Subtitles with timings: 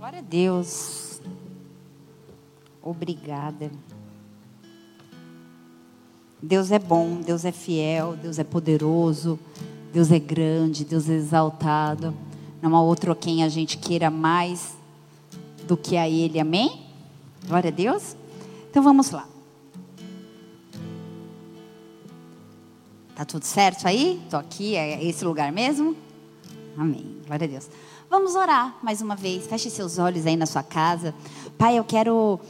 [0.00, 1.20] Glória a Deus.
[2.80, 3.70] Obrigada.
[6.42, 9.38] Deus é bom, Deus é fiel, Deus é poderoso,
[9.92, 12.14] Deus é grande, Deus é exaltado.
[12.62, 14.74] Não há outro a quem a gente queira mais
[15.68, 16.80] do que a Ele, amém?
[17.46, 18.16] Glória a Deus.
[18.70, 19.28] Então vamos lá.
[23.14, 24.18] Tá tudo certo aí?
[24.24, 25.94] Estou aqui, é esse lugar mesmo?
[26.74, 27.20] Amém.
[27.26, 27.68] Glória a Deus.
[28.10, 29.46] Vamos orar mais uma vez.
[29.46, 31.14] Feche seus olhos aí na sua casa.
[31.56, 32.40] Pai, eu quero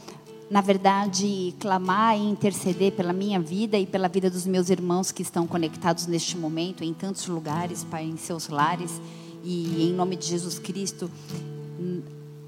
[0.49, 5.21] na verdade, clamar e interceder pela minha vida e pela vida dos meus irmãos que
[5.21, 8.99] estão conectados neste momento, em tantos lugares, Pai, em seus lares.
[9.43, 11.11] E em nome de Jesus Cristo,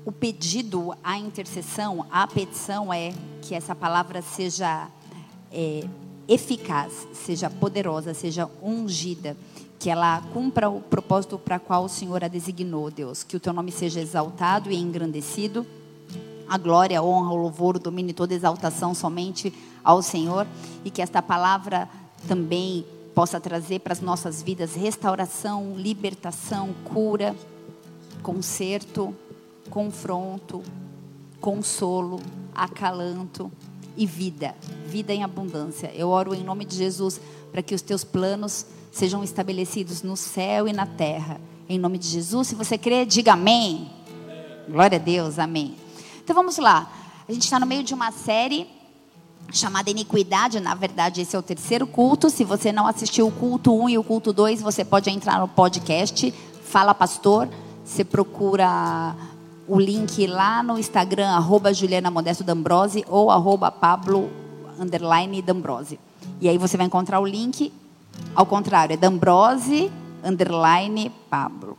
[0.04, 4.90] o pedido, a intercessão, a petição é que essa palavra seja
[5.52, 5.88] é,
[6.27, 9.38] eficaz, seja poderosa, seja ungida,
[9.84, 13.22] que ela cumpra o propósito para qual o Senhor a designou, Deus.
[13.22, 15.68] Que o teu nome seja exaltado e engrandecido
[16.48, 20.48] a glória, a honra, o louvor, o domínio e toda exaltação somente ao Senhor
[20.85, 21.90] e que esta palavra
[22.30, 27.35] também possa trazer para as nossas vidas restauração, libertação, cura,
[28.22, 29.13] conserto,
[29.70, 30.63] confronto,
[31.41, 32.22] consolo,
[32.55, 33.52] acalanto
[33.98, 34.55] e vida,
[34.88, 35.91] vida em abundância.
[35.94, 37.20] Eu oro em nome de Jesus
[37.52, 41.41] para que os teus planos sejam estabelecidos no céu e na terra.
[41.68, 43.90] Em nome de Jesus, se você crê, diga amém.
[44.70, 45.74] Glória a Deus, amém.
[46.24, 46.90] Então vamos lá.
[47.27, 48.68] A gente está no meio de uma série
[49.52, 50.60] chamada Iniquidade.
[50.60, 52.30] Na verdade, esse é o terceiro culto.
[52.30, 55.48] Se você não assistiu o culto 1 e o culto 2, você pode entrar no
[55.48, 56.32] podcast
[56.63, 57.50] Fala Pastor.
[57.84, 59.16] Você procura
[59.68, 64.30] o link lá no Instagram, arroba Juliana Modesto D'Ambrose ou arroba Pablo
[65.44, 66.00] D'Ambrose.
[66.40, 67.74] E aí você vai encontrar o link.
[68.36, 69.92] Ao contrário, é D'Ambrose
[70.24, 71.78] underline Pablo.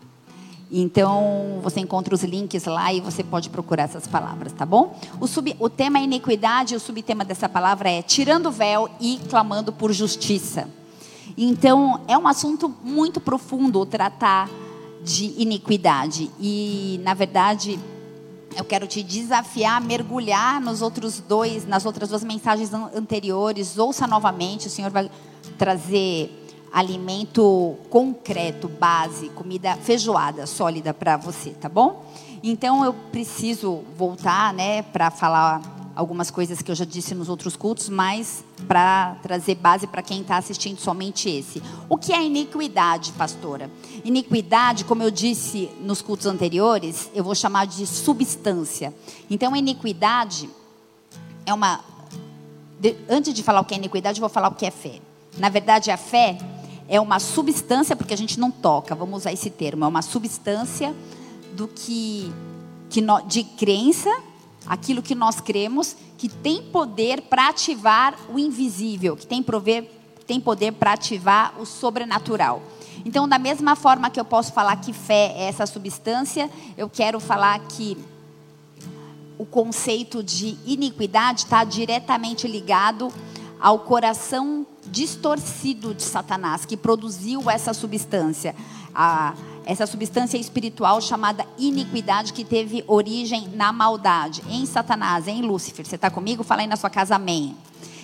[0.70, 4.98] Então, você encontra os links lá e você pode procurar essas palavras, tá bom?
[5.20, 9.20] O, sub, o tema é iniquidade, o subtema dessa palavra é tirando o véu e
[9.30, 10.68] clamando por justiça.
[11.36, 14.48] Então, é um assunto muito profundo tratar
[15.02, 16.30] de iniquidade.
[16.40, 17.78] E, na verdade,
[18.56, 23.78] eu quero te desafiar a mergulhar nos outros dois, nas outras duas mensagens anteriores.
[23.78, 25.10] Ouça novamente, o Senhor vai
[25.58, 26.40] trazer
[26.72, 32.04] alimento concreto, base, comida feijoada, sólida para você, tá bom?
[32.42, 35.62] Então eu preciso voltar, né, para falar
[35.94, 40.20] algumas coisas que eu já disse nos outros cultos, mas para trazer base para quem
[40.20, 41.62] está assistindo somente esse.
[41.88, 43.70] O que é iniquidade, pastora?
[44.04, 48.94] Iniquidade, como eu disse nos cultos anteriores, eu vou chamar de substância.
[49.30, 50.48] Então, iniquidade
[51.46, 51.80] é uma.
[53.08, 55.00] Antes de falar o que é iniquidade, eu vou falar o que é fé.
[55.38, 56.38] Na verdade, a fé
[56.88, 60.94] é uma substância, porque a gente não toca, vamos usar esse termo, é uma substância
[61.54, 62.32] do que,
[62.90, 64.10] que no, de crença,
[64.66, 69.90] aquilo que nós cremos, que tem poder para ativar o invisível, que tem, prover,
[70.26, 72.62] tem poder para ativar o sobrenatural.
[73.04, 77.20] Então, da mesma forma que eu posso falar que fé é essa substância, eu quero
[77.20, 77.98] falar que
[79.36, 83.12] o conceito de iniquidade está diretamente ligado
[83.60, 88.54] ao coração distorcido de Satanás, que produziu essa substância.
[88.94, 89.34] A,
[89.66, 95.86] essa substância espiritual chamada iniquidade, que teve origem na maldade, em Satanás, em Lúcifer.
[95.86, 96.44] Você está comigo?
[96.44, 97.56] Fala aí na sua casa, amém.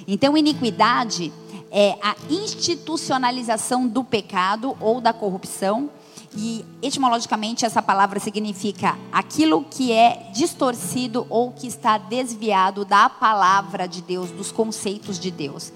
[0.06, 1.32] Então, iniquidade
[1.70, 5.90] é a institucionalização do pecado ou da corrupção.
[6.36, 13.88] E etimologicamente essa palavra significa aquilo que é distorcido ou que está desviado da palavra
[13.88, 15.72] de Deus, dos conceitos de Deus.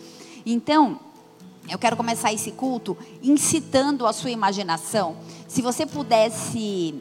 [0.46, 1.00] Então,
[1.68, 5.16] eu quero começar esse culto incitando a sua imaginação.
[5.54, 6.96] Se você pudesse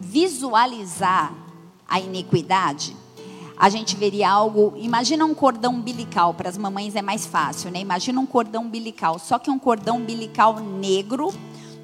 [0.00, 1.32] visualizar
[1.86, 2.96] a iniquidade,
[3.56, 4.72] a gente veria algo.
[4.76, 7.78] Imagina um cordão umbilical, para as mamães é mais fácil, né?
[7.78, 11.32] Imagina um cordão umbilical, só que um cordão umbilical negro,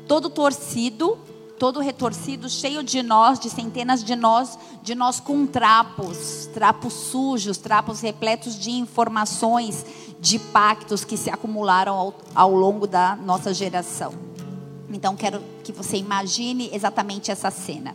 [0.08, 1.16] todo torcido,
[1.56, 7.58] todo retorcido, cheio de nós, de centenas de nós, de nós com trapos, trapos sujos,
[7.58, 9.86] trapos repletos de informações,
[10.18, 14.29] de pactos que se acumularam ao, ao longo da nossa geração.
[14.90, 17.94] Então, quero que você imagine exatamente essa cena.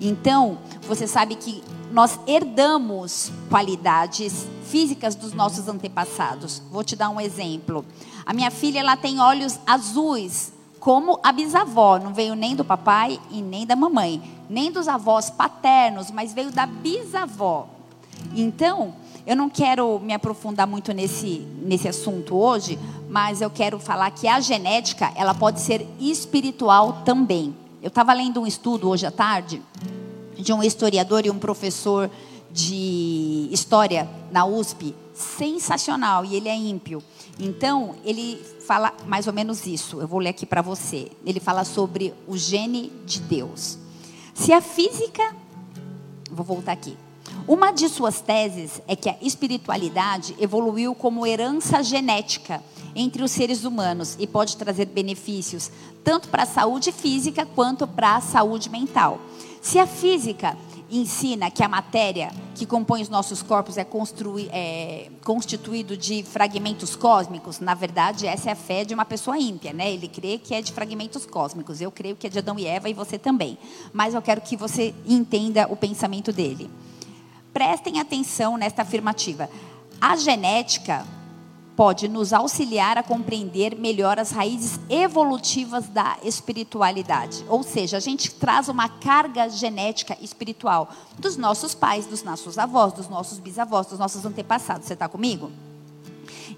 [0.00, 1.62] Então, você sabe que
[1.92, 6.62] nós herdamos qualidades físicas dos nossos antepassados.
[6.70, 7.84] Vou te dar um exemplo.
[8.26, 11.98] A minha filha ela tem olhos azuis, como a bisavó.
[11.98, 16.50] Não veio nem do papai e nem da mamãe, nem dos avós paternos, mas veio
[16.50, 17.68] da bisavó.
[18.34, 18.94] Então,
[19.26, 22.78] eu não quero me aprofundar muito nesse, nesse assunto hoje,
[23.08, 27.54] mas eu quero falar que a genética ela pode ser espiritual também.
[27.80, 29.62] Eu estava lendo um estudo hoje à tarde,
[30.36, 32.10] de um historiador e um professor
[32.50, 37.02] de história na USP, sensacional, e ele é ímpio.
[37.38, 38.36] Então, ele
[38.66, 40.00] fala mais ou menos isso.
[40.00, 41.10] Eu vou ler aqui para você.
[41.24, 43.78] Ele fala sobre o gene de Deus.
[44.34, 45.36] Se a física.
[46.30, 46.96] Vou voltar aqui.
[47.48, 52.62] Uma de suas teses é que a espiritualidade evoluiu como herança genética
[52.94, 55.70] entre os seres humanos e pode trazer benefícios
[56.04, 59.18] tanto para a saúde física quanto para a saúde mental.
[59.60, 60.56] Se a física
[60.88, 63.86] ensina que a matéria que compõe os nossos corpos é,
[64.52, 69.72] é, constituído de fragmentos cósmicos, na verdade, essa é a fé de uma pessoa ímpia,
[69.72, 69.90] né?
[69.92, 71.80] Ele crê que é de fragmentos cósmicos.
[71.80, 73.58] Eu creio que é de Adão e Eva e você também.
[73.92, 76.70] Mas eu quero que você entenda o pensamento dele.
[77.52, 79.48] Prestem atenção nesta afirmativa.
[80.00, 81.06] A genética
[81.76, 87.44] pode nos auxiliar a compreender melhor as raízes evolutivas da espiritualidade.
[87.48, 92.92] Ou seja, a gente traz uma carga genética espiritual dos nossos pais, dos nossos avós,
[92.92, 94.86] dos nossos bisavós, dos nossos antepassados.
[94.86, 95.50] Você está comigo?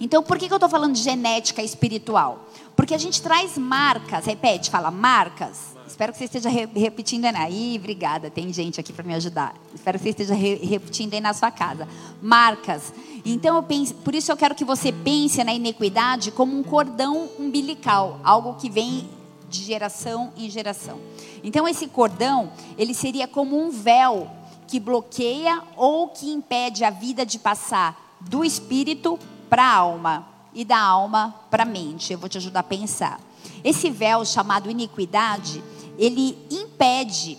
[0.01, 2.47] Então, por que, que eu estou falando de genética espiritual?
[2.75, 5.74] Porque a gente traz marcas, repete, fala marcas.
[5.87, 7.77] Espero que você esteja re repetindo aí.
[7.79, 9.55] Obrigada, tem gente aqui para me ajudar.
[9.75, 11.87] Espero que você esteja re repetindo aí na sua casa.
[12.23, 12.93] Marcas.
[13.25, 17.29] Então, eu penso, por isso eu quero que você pense na iniquidade como um cordão
[17.39, 19.09] umbilical, algo que vem
[19.49, 20.99] de geração em geração.
[21.43, 24.29] Então, esse cordão, ele seria como um véu
[24.67, 30.65] que bloqueia ou que impede a vida de passar do espírito para a alma e
[30.65, 32.13] da alma para a mente.
[32.13, 33.21] Eu vou te ajudar a pensar.
[33.63, 35.63] Esse véu chamado iniquidade,
[35.99, 37.39] ele impede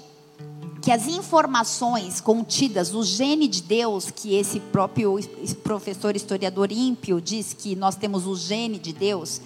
[0.81, 5.19] que as informações contidas no gene de Deus, que esse próprio
[5.63, 9.41] professor historiador ímpio diz que nós temos o gene de Deus,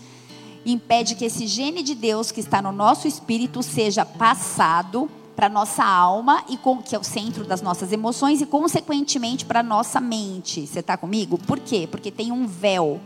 [0.66, 5.86] impede que esse gene de Deus que está no nosso espírito seja passado para nossa
[5.86, 10.68] alma e com, que é o centro das nossas emoções e consequentemente para nossa mente.
[10.68, 11.38] Você está comigo?
[11.38, 11.88] Por quê?
[11.90, 13.00] Porque tem um véu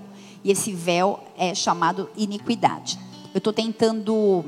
[0.44, 2.98] e esse véu é chamado iniquidade.
[3.32, 4.44] Eu estou tentando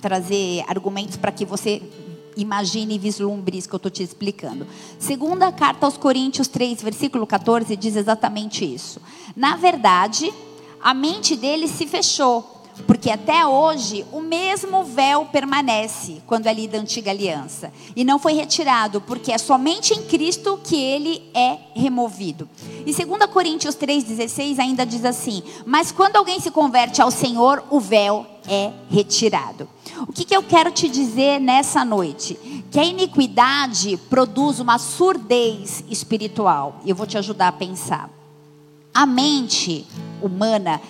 [0.00, 1.82] trazer argumentos para que você
[2.36, 4.66] imagine e vislumbre isso que eu estou te explicando.
[4.98, 9.00] Segunda carta aos Coríntios 3, versículo 14, diz exatamente isso.
[9.34, 10.32] Na verdade,
[10.82, 12.52] a mente dele se fechou,
[12.86, 17.72] porque até hoje o mesmo véu permanece quando é lida a antiga aliança.
[17.94, 22.46] E não foi retirado, porque é somente em Cristo que ele é removido.
[22.84, 27.80] E 2 Coríntios 3,16 ainda diz assim: Mas quando alguém se converte ao Senhor, o
[27.80, 29.68] véu é retirado.
[30.06, 32.34] O que, que eu quero te dizer nessa noite?
[32.70, 36.80] Que a iniquidade produz uma surdez espiritual.
[36.86, 38.10] Eu vou te ajudar a pensar.
[38.92, 39.86] A mente
[40.22, 40.80] humana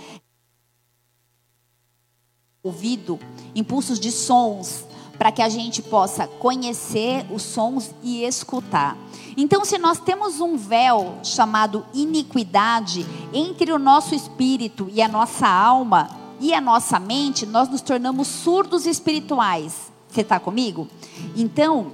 [2.62, 3.18] ouvido
[3.54, 4.84] impulsos de sons
[5.16, 8.96] para que a gente possa conhecer os sons e escutar.
[9.36, 15.46] Então, se nós temos um véu chamado iniquidade entre o nosso espírito e a nossa
[15.46, 19.92] alma, e a nossa mente, nós nos tornamos surdos espirituais.
[20.08, 20.88] Você está comigo?
[21.36, 21.92] Então,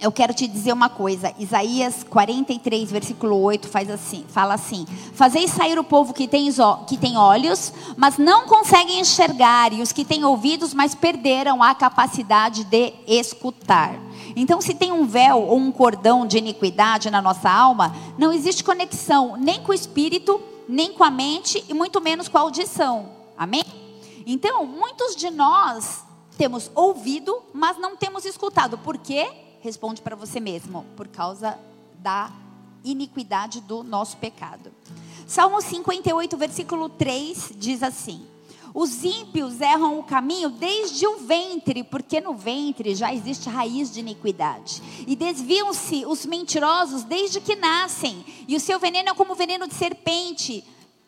[0.00, 1.32] eu quero te dizer uma coisa.
[1.38, 6.48] Isaías 43, versículo 8, faz assim, fala assim: Fazeis sair o povo que tem,
[6.86, 11.74] que tem olhos, mas não conseguem enxergar, e os que têm ouvidos, mas perderam a
[11.74, 13.98] capacidade de escutar.
[14.36, 18.64] Então, se tem um véu ou um cordão de iniquidade na nossa alma, não existe
[18.64, 23.23] conexão nem com o espírito, nem com a mente, e muito menos com a audição.
[23.36, 23.64] Amém?
[24.26, 26.04] Então, muitos de nós
[26.38, 28.78] temos ouvido, mas não temos escutado.
[28.78, 29.30] Por quê?
[29.60, 30.84] Responde para você mesmo.
[30.96, 31.58] Por causa
[31.98, 32.30] da
[32.84, 34.72] iniquidade do nosso pecado.
[35.26, 38.26] Salmo 58, versículo 3 diz assim:
[38.74, 44.00] Os ímpios erram o caminho desde o ventre, porque no ventre já existe raiz de
[44.00, 44.82] iniquidade.
[45.06, 49.74] E desviam-se os mentirosos desde que nascem, e o seu veneno é como veneno de
[49.74, 50.64] serpente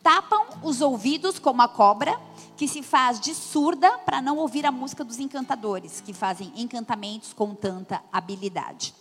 [0.07, 2.17] tapam os ouvidos como a cobra,
[2.55, 7.33] que se faz de surda para não ouvir a música dos encantadores, que fazem encantamentos
[7.33, 8.95] com tanta habilidade.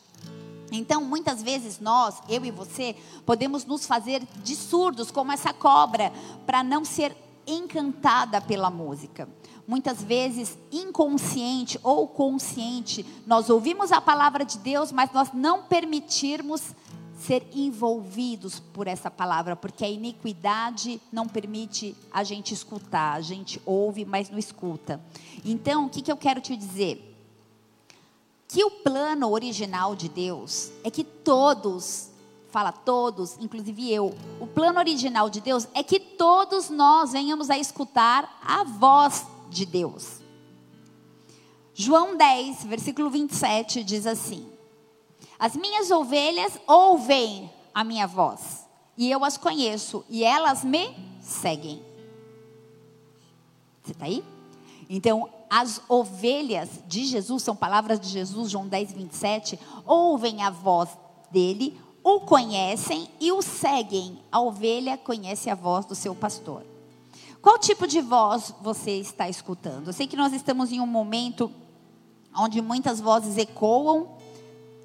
[0.72, 6.12] Então, muitas vezes nós, eu e você, podemos nos fazer de surdos como essa cobra,
[6.44, 9.28] para não ser encantada pela música.
[9.64, 16.74] Muitas vezes, inconsciente ou consciente, nós ouvimos a palavra de Deus, mas nós não permitirmos
[17.16, 23.60] ser envolvidos por essa palavra, porque a iniquidade não permite a gente escutar, a gente
[23.64, 25.00] ouve, mas não escuta.
[25.44, 27.14] Então, o que, que eu quero te dizer?
[28.48, 32.10] Que o plano original de Deus é que todos,
[32.50, 37.58] fala todos, inclusive eu, o plano original de Deus é que todos nós venhamos a
[37.58, 40.20] escutar a voz de Deus.
[41.74, 44.55] João 10, versículo 27 diz assim:
[45.38, 48.66] As minhas ovelhas ouvem a minha voz,
[48.96, 51.82] e eu as conheço, e elas me seguem.
[53.82, 54.24] Você está aí?
[54.88, 60.88] Então, as ovelhas de Jesus, são palavras de Jesus, João 10, 27, ouvem a voz
[61.30, 64.20] dele, o conhecem e o seguem.
[64.30, 66.62] A ovelha conhece a voz do seu pastor.
[67.42, 69.88] Qual tipo de voz você está escutando?
[69.88, 71.50] Eu sei que nós estamos em um momento
[72.36, 74.15] onde muitas vozes ecoam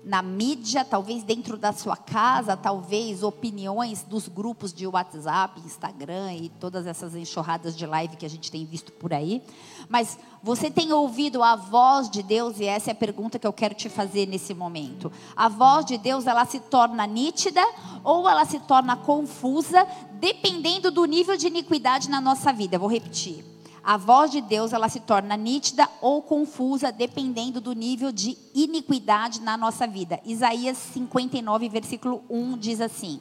[0.03, 6.50] na mídia, talvez dentro da sua casa, talvez opiniões dos grupos de WhatsApp, Instagram e
[6.50, 9.43] todas essas enxurradas de live que a gente tem visto por aí.
[9.88, 13.53] Mas você tem ouvido a voz de Deus e essa é a pergunta que eu
[13.53, 15.12] quero te fazer nesse momento.
[15.36, 17.62] A voz de Deus, ela se torna nítida
[18.03, 22.79] ou ela se torna confusa, dependendo do nível de iniquidade na nossa vida.
[22.79, 23.51] Vou repetir.
[23.83, 29.41] A voz de Deus, ela se torna nítida ou confusa, dependendo do nível de iniquidade
[29.41, 30.19] na nossa vida.
[30.23, 33.19] Isaías 59, versículo 1 diz assim: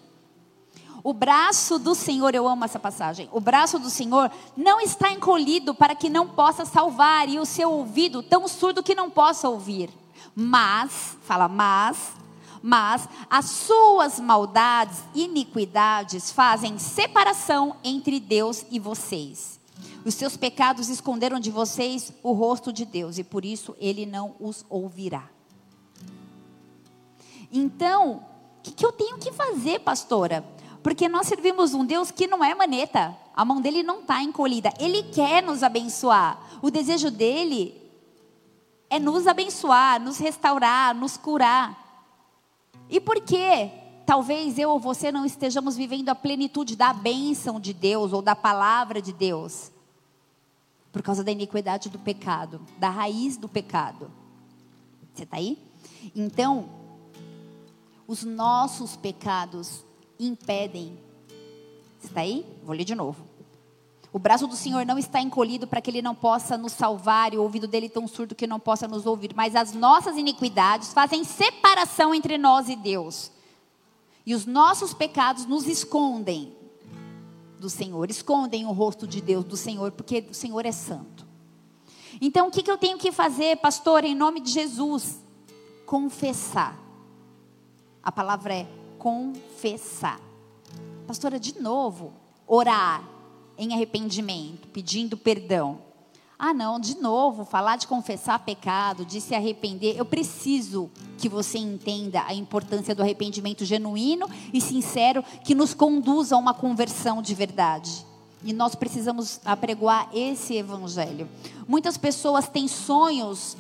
[1.02, 3.26] O braço do Senhor, eu amo essa passagem.
[3.33, 7.71] O braço do Senhor não está encolhido para que não possa salvar, e o seu
[7.71, 9.88] ouvido tão surdo que não possa ouvir.
[10.37, 12.12] Mas, fala, mas,
[12.62, 19.60] mas as suas maldades, iniquidades fazem separação entre Deus e vocês.
[20.04, 24.35] Os seus pecados esconderam de vocês o rosto de Deus e por isso ele não
[24.40, 25.28] os ouvirá.
[27.52, 28.25] Então,
[28.59, 30.45] o que, que eu tenho que fazer, pastora?
[30.83, 34.73] Porque nós servimos um Deus que não é maneta, a mão dele não está encolhida,
[34.78, 36.38] ele quer nos abençoar.
[36.62, 37.80] O desejo dele
[38.88, 41.78] é nos abençoar, nos restaurar, nos curar.
[42.88, 43.71] E por quê?
[44.07, 48.35] Talvez eu ou você não estejamos vivendo a plenitude da bênção de Deus ou da
[48.35, 49.71] palavra de Deus.
[50.93, 54.11] Por causa da iniquidade do pecado, da raiz do pecado.
[55.15, 55.59] Você está aí?
[56.15, 56.69] Então,
[58.07, 59.85] os nossos pecados
[60.19, 60.99] impedem.
[61.99, 62.47] Você está aí?
[62.65, 63.25] Vou ler de novo.
[64.13, 67.39] O braço do Senhor não está encolhido para que Ele não possa nos salvar e
[67.39, 69.33] o ouvido dele tão surdo que não possa nos ouvir.
[69.35, 73.31] Mas as nossas iniquidades fazem separação entre nós e Deus.
[74.27, 76.57] E os nossos pecados nos escondem
[77.61, 81.26] do Senhor, escondem o rosto de Deus, do Senhor, porque o Senhor é santo.
[82.21, 85.21] Então, o que, que eu tenho que fazer, pastor, em nome de Jesus?
[85.87, 86.79] Confessar.
[88.02, 88.67] A palavra é
[88.99, 90.21] confessar.
[91.07, 92.12] Pastora, de novo,
[92.47, 93.07] orar
[93.57, 95.83] em arrependimento, pedindo perdão.
[96.43, 99.95] Ah, não, de novo, falar de confessar pecado, de se arrepender.
[99.99, 106.33] Eu preciso que você entenda a importância do arrependimento genuíno e sincero que nos conduz
[106.33, 108.07] a uma conversão de verdade.
[108.43, 111.29] E nós precisamos apregoar esse evangelho.
[111.69, 113.55] Muitas pessoas têm sonhos,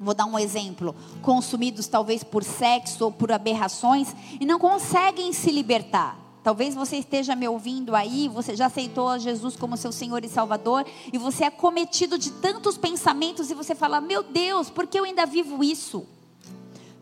[0.00, 5.52] vou dar um exemplo, consumidos talvez por sexo ou por aberrações e não conseguem se
[5.52, 6.27] libertar.
[6.48, 10.86] Talvez você esteja me ouvindo aí, você já aceitou Jesus como seu Senhor e Salvador,
[11.12, 15.04] e você é cometido de tantos pensamentos e você fala: Meu Deus, por que eu
[15.04, 16.06] ainda vivo isso?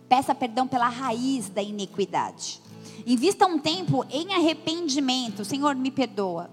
[0.09, 2.61] Peça perdão pela raiz da iniquidade.
[3.07, 5.45] Invista um tempo em arrependimento.
[5.45, 6.50] Senhor, me perdoa.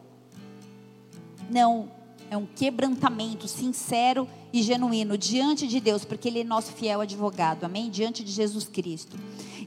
[1.49, 1.89] Não,
[2.29, 7.63] é um quebrantamento sincero e genuíno diante de Deus, porque Ele é nosso fiel advogado,
[7.63, 7.89] amém?
[7.89, 9.17] Diante de Jesus Cristo.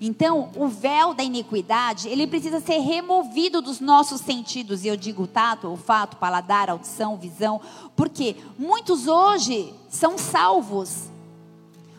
[0.00, 5.26] Então, o véu da iniquidade, ele precisa ser removido dos nossos sentidos, e eu digo
[5.26, 7.60] tato, olfato, paladar, audição, visão,
[7.94, 11.04] porque muitos hoje são salvos,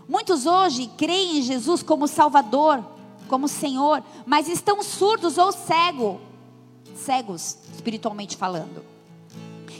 [0.08, 2.84] muitos hoje creem em Jesus como Salvador,
[3.27, 6.17] como Senhor, mas estão surdos ou cegos,
[6.96, 8.84] cegos espiritualmente falando.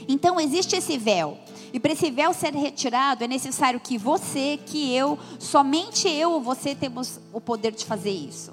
[0.06, 1.38] Então existe esse véu.
[1.72, 6.40] E para esse véu ser retirado, é necessário que você, que eu, somente eu ou
[6.40, 8.52] você temos o poder de fazer isso.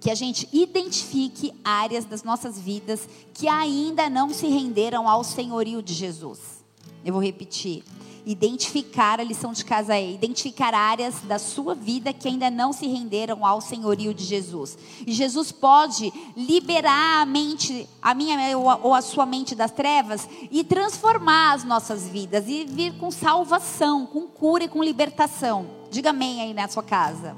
[0.00, 5.82] Que a gente identifique áreas das nossas vidas que ainda não se renderam ao senhorio
[5.82, 6.64] de Jesus.
[7.04, 7.82] Eu vou repetir
[8.28, 12.86] identificar a lição de casa é identificar áreas da sua vida que ainda não se
[12.86, 14.76] renderam ao senhorio de Jesus.
[15.06, 20.62] E Jesus pode liberar a mente, a minha ou a sua mente das trevas e
[20.62, 25.66] transformar as nossas vidas e vir com salvação, com cura e com libertação.
[25.90, 27.34] Diga amém aí na sua casa.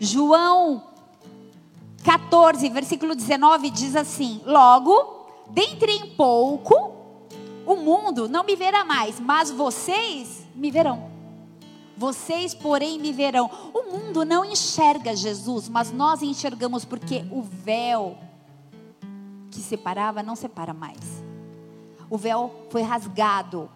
[0.00, 0.82] João
[2.02, 7.01] 14, versículo 19 diz assim: Logo, dentre em pouco
[7.66, 11.10] o mundo não me verá mais, mas vocês me verão.
[11.96, 13.50] Vocês, porém, me verão.
[13.72, 18.18] O mundo não enxerga Jesus, mas nós enxergamos porque o véu
[19.50, 21.22] que separava não separa mais.
[22.10, 23.70] O véu foi rasgado.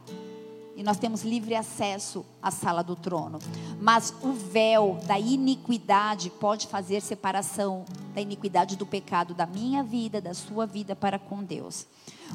[0.74, 3.38] e nós temos livre acesso à sala do trono.
[3.80, 10.20] Mas o véu da iniquidade pode fazer separação da iniquidade do pecado da minha vida,
[10.20, 11.86] da sua vida para com Deus.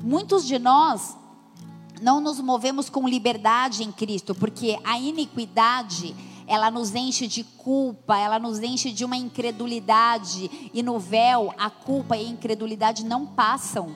[0.01, 1.15] Muitos de nós
[2.01, 6.15] não nos movemos com liberdade em Cristo, porque a iniquidade
[6.47, 11.69] ela nos enche de culpa, ela nos enche de uma incredulidade, e no véu a
[11.69, 13.95] culpa e a incredulidade não passam.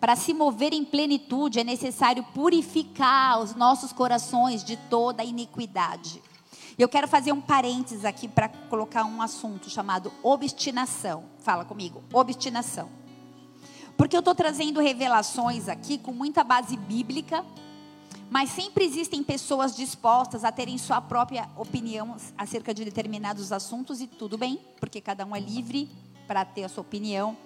[0.00, 6.22] Para se mover em plenitude é necessário purificar os nossos corações de toda iniquidade.
[6.78, 11.24] Eu quero fazer um parênteses aqui para colocar um assunto chamado obstinação.
[11.40, 12.88] Fala comigo, obstinação.
[13.98, 17.44] Porque eu estou trazendo revelações aqui com muita base bíblica,
[18.30, 24.06] mas sempre existem pessoas dispostas a terem sua própria opinião acerca de determinados assuntos e
[24.06, 25.90] tudo bem, porque cada um é livre
[26.28, 27.36] para ter a sua opinião.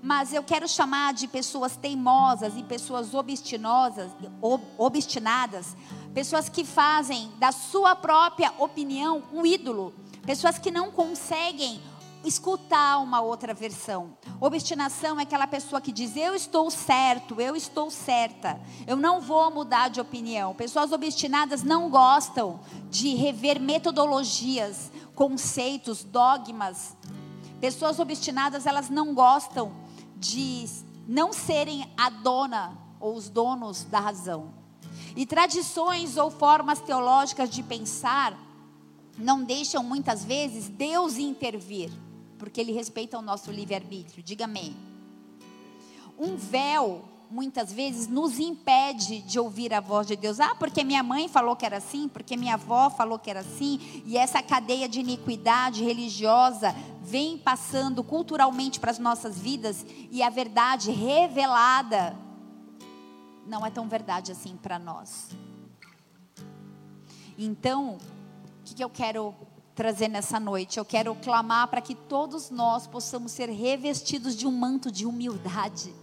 [0.00, 4.12] Mas eu quero chamar de pessoas teimosas e pessoas obstinosas,
[4.78, 5.76] obstinadas,
[6.14, 9.92] pessoas que fazem da sua própria opinião um ídolo,
[10.24, 11.80] pessoas que não conseguem
[12.28, 14.16] escutar uma outra versão.
[14.40, 19.50] Obstinação é aquela pessoa que diz: Eu estou certo, eu estou certa, eu não vou
[19.50, 20.54] mudar de opinião.
[20.54, 26.96] Pessoas obstinadas não gostam de rever metodologias, conceitos, dogmas.
[27.60, 29.72] Pessoas obstinadas, elas não gostam
[30.16, 30.66] de
[31.06, 34.54] não serem a dona ou os donos da razão.
[35.14, 38.36] E tradições ou formas teológicas de pensar
[39.18, 41.90] não deixam muitas vezes Deus intervir
[42.38, 44.22] porque ele respeita o nosso livre-arbítrio.
[44.22, 44.76] Diga amém.
[46.18, 50.40] Um véu, muitas vezes, nos impede de ouvir a voz de Deus.
[50.40, 54.02] Ah, porque minha mãe falou que era assim, porque minha avó falou que era assim,
[54.06, 60.30] e essa cadeia de iniquidade religiosa vem passando culturalmente para as nossas vidas, e a
[60.30, 62.16] verdade revelada
[63.46, 65.28] não é tão verdade assim para nós.
[67.38, 67.98] Então,
[68.60, 69.34] o que, que eu quero
[69.76, 70.78] trazer nessa noite.
[70.78, 75.94] Eu quero clamar para que todos nós possamos ser revestidos de um manto de humildade.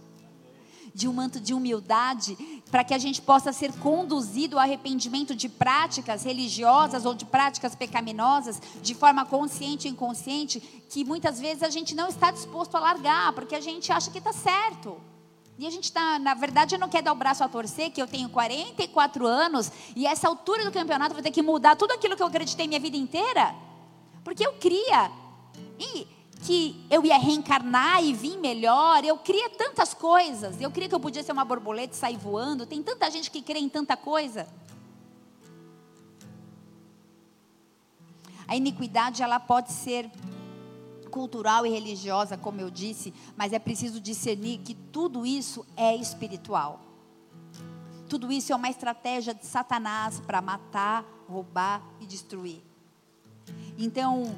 [0.94, 2.36] De um manto de humildade,
[2.70, 7.74] para que a gente possa ser conduzido ao arrependimento de práticas religiosas ou de práticas
[7.74, 12.80] pecaminosas, de forma consciente ou inconsciente, que muitas vezes a gente não está disposto a
[12.80, 15.00] largar, porque a gente acha que está certo.
[15.58, 18.06] E a gente está, na verdade, não quer dar o braço a torcer, que eu
[18.06, 22.22] tenho 44 anos e essa altura do campeonato vou ter que mudar tudo aquilo que
[22.22, 23.54] eu acreditei minha vida inteira.
[24.24, 25.12] Porque eu cria
[25.78, 26.08] e
[26.44, 29.04] que eu ia reencarnar e vir melhor.
[29.04, 30.60] Eu cria tantas coisas.
[30.60, 32.66] Eu cria que eu podia ser uma borboleta e sair voando.
[32.66, 34.48] Tem tanta gente que crê em tanta coisa.
[38.46, 40.10] A iniquidade ela pode ser
[41.10, 46.80] cultural e religiosa, como eu disse, mas é preciso discernir que tudo isso é espiritual.
[48.08, 52.73] Tudo isso é uma estratégia de Satanás para matar, roubar e destruir.
[53.78, 54.34] Então,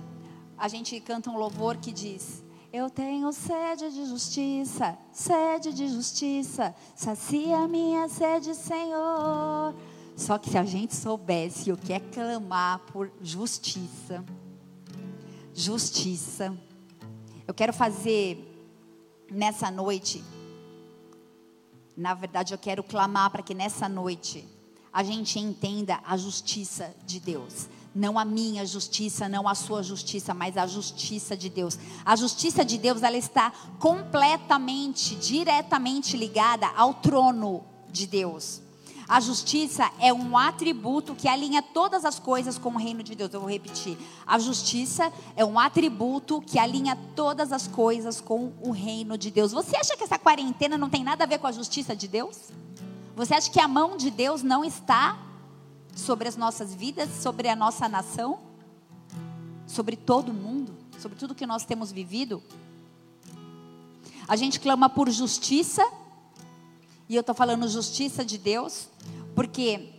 [0.57, 2.42] a gente canta um louvor que diz:
[2.73, 9.75] Eu tenho sede de justiça, sede de justiça, sacia minha sede, Senhor.
[10.16, 14.25] Só que se a gente soubesse o que é clamar por justiça,
[15.53, 16.57] justiça,
[17.47, 18.55] eu quero fazer
[19.31, 20.25] nessa noite,
[21.95, 24.49] na verdade, eu quero clamar para que nessa noite
[24.92, 27.69] a gente entenda a justiça de Deus.
[27.97, 31.79] Não a minha justiça, não a sua justiça, mas a justiça de Deus.
[32.05, 38.61] A justiça de Deus, ela está completamente, diretamente ligada ao trono de Deus.
[39.09, 43.33] A justiça é um atributo que alinha todas as coisas com o reino de Deus.
[43.33, 43.97] Eu vou repetir.
[44.27, 49.53] A justiça é um atributo que alinha todas as coisas com o reino de Deus.
[49.53, 52.51] Você acha que essa quarentena não tem nada a ver com a justiça de Deus?
[53.15, 55.26] Você acha que a mão de Deus não está
[55.97, 58.39] sobre as nossas vidas, sobre a nossa nação,
[59.67, 62.43] sobre todo mundo, sobre tudo que nós temos vivido?
[64.29, 65.85] A gente clama por justiça
[67.09, 68.89] e eu estou falando justiça de Deus,
[69.35, 69.93] porque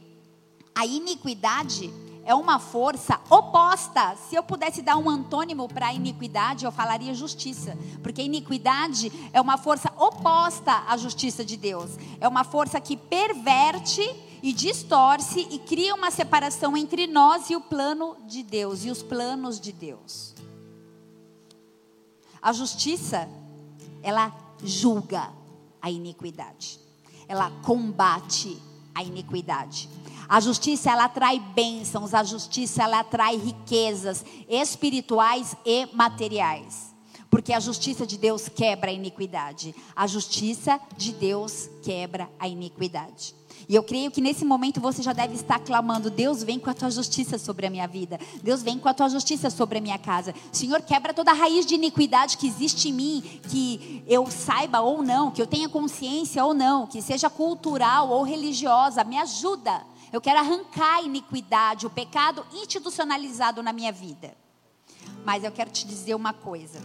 [0.76, 1.92] a iniquidade
[2.24, 4.16] é uma força oposta.
[4.18, 9.58] Se eu pudesse dar um antônimo para iniquidade, eu falaria justiça, porque iniquidade é uma
[9.58, 11.92] força oposta à justiça de Deus.
[12.20, 14.04] É uma força que perverte
[14.48, 19.04] e distorce e cria uma separação entre nós e o plano de Deus e os
[19.04, 20.34] planos de Deus.
[22.42, 23.28] A justiça,
[24.02, 24.32] ela
[24.64, 25.32] julga
[25.82, 26.88] a iniquidade
[27.28, 28.58] ela combate
[28.96, 29.90] a iniquidade.
[30.28, 36.96] A justiça ela atrai bênçãos, a justiça ela atrai riquezas espirituais e materiais.
[37.30, 39.76] Porque a justiça de Deus quebra a iniquidade.
[39.96, 43.36] A justiça de Deus quebra a iniquidade.
[43.70, 46.74] E eu creio que nesse momento você já deve estar clamando: Deus, vem com a
[46.74, 48.18] tua justiça sobre a minha vida.
[48.42, 50.34] Deus, vem com a tua justiça sobre a minha casa.
[50.52, 55.04] Senhor, quebra toda a raiz de iniquidade que existe em mim, que eu saiba ou
[55.04, 59.04] não, que eu tenha consciência ou não, que seja cultural ou religiosa.
[59.04, 59.86] Me ajuda.
[60.14, 64.34] Eu quero arrancar a iniquidade, o pecado institucionalizado na minha vida.
[65.26, 66.80] Mas eu quero te dizer uma coisa: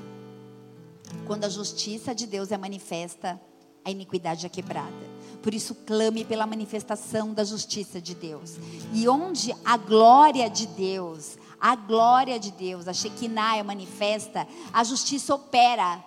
[1.28, 3.40] quando a justiça de Deus é manifesta,
[3.84, 5.12] a iniquidade é quebrada.
[5.42, 8.56] Por isso, clame pela manifestação da justiça de Deus.
[8.92, 14.84] E onde a glória de Deus, a glória de Deus, a Shekinah é manifesta, a
[14.84, 16.02] justiça opera.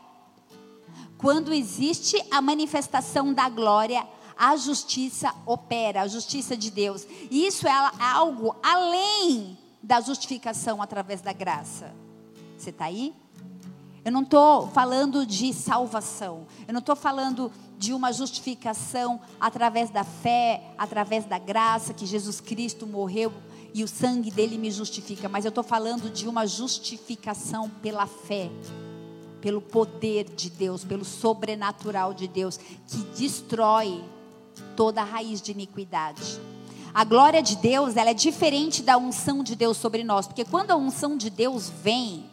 [1.17, 4.05] Quando existe a manifestação da glória,
[4.37, 7.05] a justiça opera, a justiça de Deus.
[7.29, 11.93] E isso é algo além da justificação através da graça.
[12.57, 13.13] Você está aí?
[14.05, 16.45] Eu não estou falando de salvação.
[16.67, 22.39] Eu não estou falando de uma justificação através da fé, através da graça que Jesus
[22.39, 23.33] Cristo morreu
[23.73, 25.27] e o sangue dele me justifica.
[25.27, 28.51] Mas eu estou falando de uma justificação pela fé,
[29.41, 34.03] pelo poder de Deus, pelo sobrenatural de Deus que destrói
[34.75, 36.39] toda a raiz de iniquidade.
[36.93, 40.69] A glória de Deus, ela é diferente da unção de Deus sobre nós, porque quando
[40.69, 42.23] a unção de Deus vem,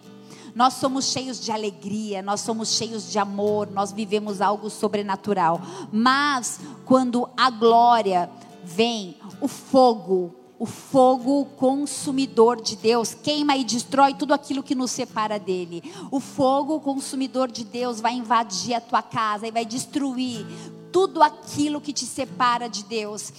[0.54, 5.60] nós somos cheios de alegria, nós somos cheios de amor, nós vivemos algo sobrenatural.
[5.90, 8.30] Mas quando a glória
[8.64, 14.90] vem, o fogo, o fogo consumidor de Deus queima e destrói tudo aquilo que nos
[14.90, 15.82] separa dele.
[16.10, 20.46] O fogo consumidor de Deus vai invadir a tua casa e vai destruir
[20.92, 23.32] tudo aquilo que te separa de Deus.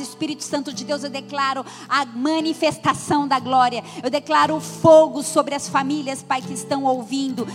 [0.00, 3.84] Espírito Santo de Deus, eu declaro a manifestação da glória.
[4.02, 7.46] Eu declaro fogo sobre as famílias, Pai, que estão ouvindo.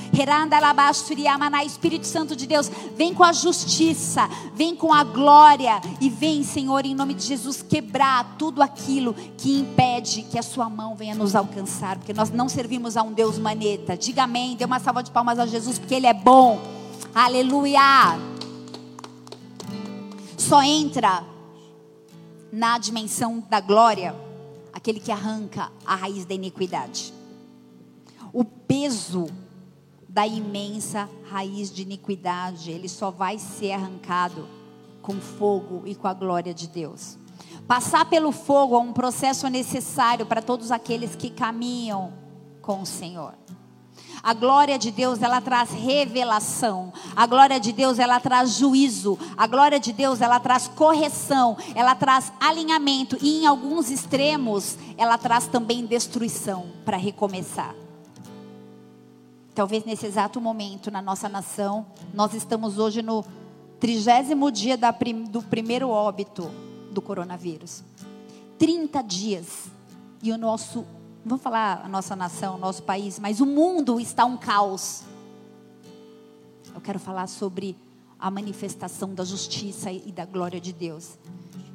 [1.66, 6.86] Espírito Santo de Deus, vem com a justiça, vem com a glória e vem, Senhor,
[6.86, 11.36] em nome de Jesus, quebrar tudo aquilo que impede que a sua mão venha nos
[11.36, 13.98] alcançar, porque nós não servimos a um Deus maneta.
[13.98, 16.79] Diga amém, dê uma salva de palmas a Jesus, porque Ele é bom.
[17.14, 18.20] Aleluia!
[20.38, 21.24] Só entra
[22.52, 24.16] na dimensão da glória
[24.72, 27.14] aquele que arranca a raiz da iniquidade.
[28.32, 29.28] O peso
[30.08, 34.48] da imensa raiz de iniquidade, ele só vai ser arrancado
[35.02, 37.18] com fogo e com a glória de Deus.
[37.68, 42.14] Passar pelo fogo é um processo necessário para todos aqueles que caminham
[42.62, 43.34] com o Senhor.
[44.22, 46.92] A glória de Deus, ela traz revelação.
[47.16, 49.18] A glória de Deus, ela traz juízo.
[49.38, 51.58] A glória de Deus, ela traz correção.
[51.74, 53.18] Ela traz alinhamento.
[53.22, 57.74] E em alguns extremos, ela traz também destruição para recomeçar.
[59.56, 63.26] Talvez nesse exato momento, na nossa nação, nós estamos hoje no
[63.80, 64.78] trigésimo dia
[65.30, 66.50] do primeiro óbito
[66.92, 67.84] do coronavírus.
[68.58, 69.66] 30 dias.
[70.22, 70.86] E o nosso
[71.30, 75.04] vamos falar a nossa nação, nosso país, mas o mundo está um caos.
[76.74, 77.78] Eu quero falar sobre
[78.20, 81.20] a manifestação da justiça e da glória de Deus,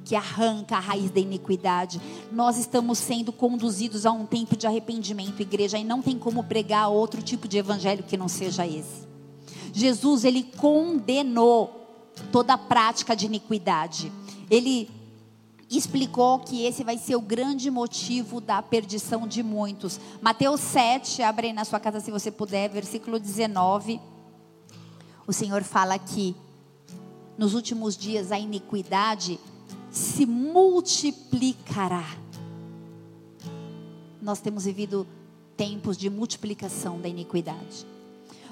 [0.05, 2.01] que arranca a raiz da iniquidade.
[2.33, 6.89] Nós estamos sendo conduzidos a um tempo de arrependimento, igreja, e não tem como pregar
[6.89, 9.07] outro tipo de evangelho que não seja esse.
[9.73, 14.11] Jesus, ele condenou toda a prática de iniquidade.
[14.51, 14.91] Ele
[15.79, 20.01] explicou que esse vai ser o grande motivo da perdição de muitos.
[20.21, 24.01] Mateus 7, abre na sua casa se você puder, versículo 19.
[25.27, 26.37] O Senhor fala que
[27.37, 29.41] nos últimos dias a iniquidade
[29.91, 32.05] se multiplicará.
[34.21, 35.07] Nós temos vivido
[35.57, 37.87] tempos de multiplicação da iniquidade.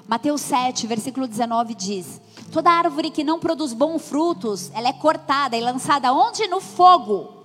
[0.07, 5.55] Mateus 7, versículo 19 diz: Toda árvore que não produz bons frutos, ela é cortada
[5.55, 6.47] e lançada onde?
[6.47, 7.43] No fogo.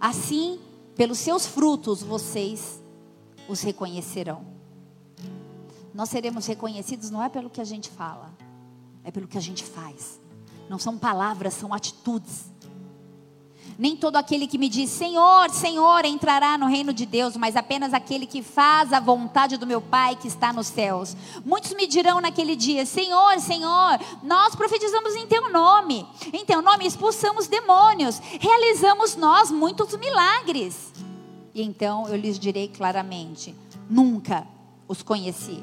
[0.00, 0.58] Assim,
[0.96, 2.82] pelos seus frutos vocês
[3.48, 4.44] os reconhecerão.
[5.94, 8.30] Nós seremos reconhecidos não é pelo que a gente fala,
[9.04, 10.18] é pelo que a gente faz.
[10.68, 12.51] Não são palavras, são atitudes.
[13.78, 17.94] Nem todo aquele que me diz Senhor, Senhor entrará no reino de Deus, mas apenas
[17.94, 21.16] aquele que faz a vontade do meu Pai que está nos céus.
[21.44, 26.86] Muitos me dirão naquele dia: Senhor, Senhor, nós profetizamos em Teu nome, em Teu nome
[26.86, 30.92] expulsamos demônios, realizamos nós muitos milagres.
[31.54, 33.54] E então eu lhes direi claramente:
[33.88, 34.46] Nunca
[34.86, 35.62] os conheci.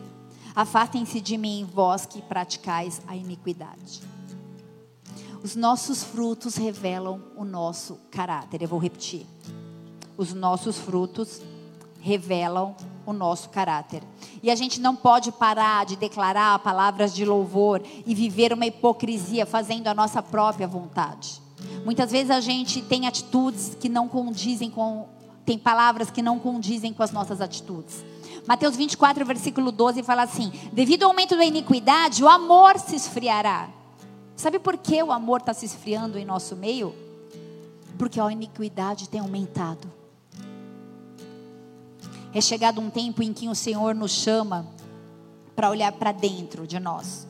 [0.55, 4.01] Afastem-se de mim, vós que praticais a iniquidade.
[5.41, 8.61] Os nossos frutos revelam o nosso caráter.
[8.61, 9.25] Eu vou repetir.
[10.17, 11.41] Os nossos frutos
[12.01, 12.75] revelam
[13.05, 14.03] o nosso caráter.
[14.43, 19.45] E a gente não pode parar de declarar palavras de louvor e viver uma hipocrisia
[19.45, 21.41] fazendo a nossa própria vontade.
[21.85, 25.07] Muitas vezes a gente tem atitudes que não condizem com,
[25.45, 28.03] tem palavras que não condizem com as nossas atitudes.
[28.45, 33.78] Mateus 24, versículo 12 fala assim: Devido ao aumento da iniquidade, o amor se esfriará.
[34.39, 36.95] Sabe por que o amor está se esfriando em nosso meio?
[37.97, 39.91] Porque a iniquidade tem aumentado.
[42.33, 44.65] É chegado um tempo em que o Senhor nos chama
[45.57, 47.27] para olhar para dentro de nós.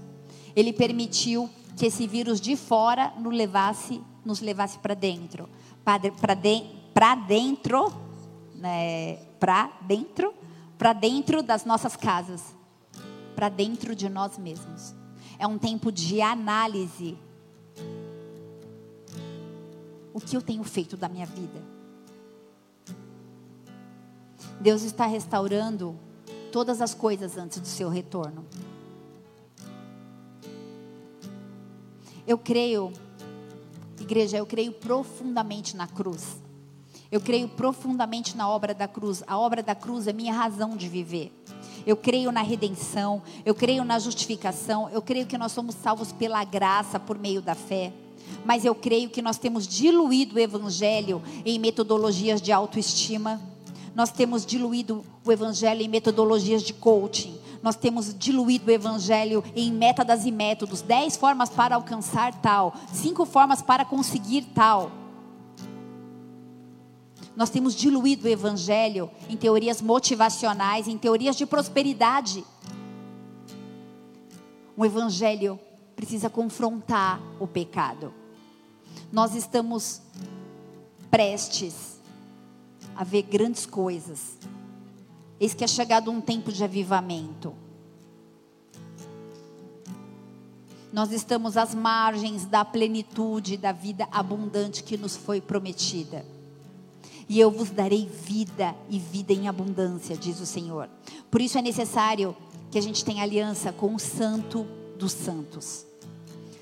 [0.56, 5.50] Ele permitiu que esse vírus de fora nos levasse, nos levasse para dentro,
[5.84, 6.64] para de,
[7.28, 7.92] dentro,
[8.54, 10.32] né, para dentro,
[10.78, 12.54] para dentro das nossas casas,
[13.36, 14.99] para dentro de nós mesmos.
[15.40, 17.18] É um tempo de análise.
[20.14, 21.64] O que eu tenho feito da minha vida?
[24.60, 25.98] Deus está restaurando
[26.52, 28.46] todas as coisas antes do seu retorno.
[32.28, 32.92] Eu creio,
[33.98, 36.38] igreja, eu creio profundamente na cruz.
[37.10, 39.24] Eu creio profundamente na obra da cruz.
[39.26, 41.32] A obra da cruz é minha razão de viver.
[41.86, 46.44] Eu creio na redenção, eu creio na justificação, eu creio que nós somos salvos pela
[46.44, 47.92] graça por meio da fé.
[48.46, 53.42] Mas eu creio que nós temos diluído o evangelho em metodologias de autoestima
[54.00, 57.38] nós temos diluído o evangelho em metodologias de coaching.
[57.62, 60.82] Nós temos diluído o evangelho em métodos e métodos.
[60.82, 62.74] Dez formas para alcançar tal.
[62.94, 64.90] Cinco formas para conseguir tal.
[67.40, 72.44] Nós temos diluído o evangelho em teorias motivacionais, em teorias de prosperidade.
[74.76, 75.58] O evangelho
[75.96, 78.14] precisa confrontar o pecado.
[79.10, 80.02] Nós estamos
[81.10, 82.02] prestes
[82.94, 84.38] a ver grandes coisas.
[85.40, 87.56] Eis que é chegado um tempo de avivamento.
[90.92, 96.38] Nós estamos às margens da plenitude da vida abundante que nos foi prometida.
[97.30, 100.90] E eu vos darei vida e vida em abundância, diz o Senhor.
[101.30, 102.36] Por isso é necessário
[102.72, 104.66] que a gente tenha aliança com o Santo
[104.98, 105.86] dos Santos.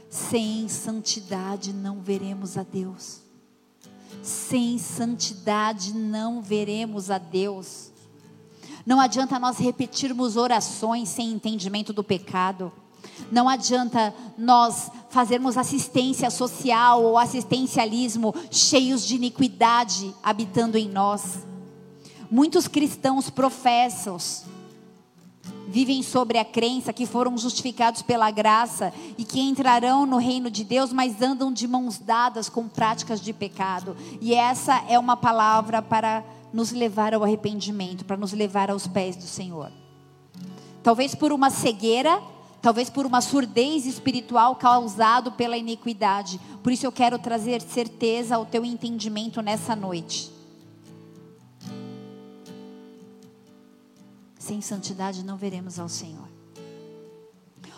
[0.10, 3.22] Sem santidade não veremos a Deus.
[4.22, 7.92] Sem santidade não veremos a Deus.
[8.86, 12.74] Não adianta nós repetirmos orações sem entendimento do pecado.
[13.32, 21.46] Não adianta nós fazermos assistência social ou assistencialismo cheios de iniquidade habitando em nós.
[22.30, 24.18] Muitos cristãos professam
[25.68, 30.64] vivem sobre a crença que foram justificados pela graça e que entrarão no reino de
[30.64, 33.96] Deus, mas andam de mãos dadas com práticas de pecado.
[34.22, 39.16] E essa é uma palavra para nos levar ao arrependimento, para nos levar aos pés
[39.18, 39.72] do Senhor.
[40.82, 42.22] Talvez por uma cegueira,
[42.62, 46.40] talvez por uma surdez espiritual causado pela iniquidade.
[46.64, 50.32] Por isso eu quero trazer certeza ao teu entendimento nessa noite.
[54.40, 56.28] Sem santidade não veremos ao Senhor.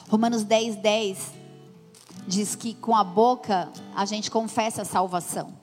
[0.07, 1.33] Romanos 10, 10
[2.27, 5.53] diz que com a boca a gente confessa a salvação.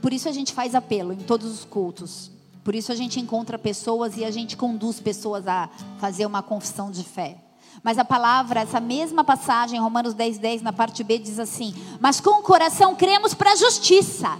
[0.00, 2.30] Por isso a gente faz apelo em todos os cultos.
[2.64, 6.90] Por isso a gente encontra pessoas e a gente conduz pessoas a fazer uma confissão
[6.90, 7.47] de fé.
[7.82, 12.20] Mas a palavra, essa mesma passagem, Romanos 10, 10, na parte B, diz assim: Mas
[12.20, 14.36] com o coração cremos para a justiça